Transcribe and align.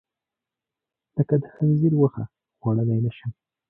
لکه 1.17 1.35
د 1.41 1.43
خنځیر 1.53 1.93
غوښه، 1.99 2.23
خوړلی 2.59 2.99
نه 3.05 3.11
شم. 3.17 3.31